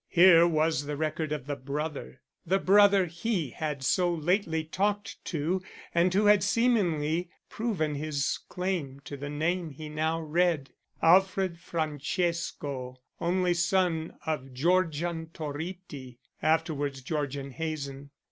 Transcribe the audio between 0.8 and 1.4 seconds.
the record